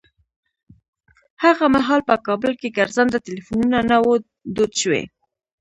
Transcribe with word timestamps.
هغه 1.43 1.65
مهال 1.75 2.01
په 2.09 2.15
کابل 2.27 2.51
کې 2.59 2.75
ګرځنده 2.77 3.17
ټليفونونه 3.25 3.79
نه 3.89 3.97
وو 4.03 4.13
دود 4.55 4.71
شوي. 4.81 5.03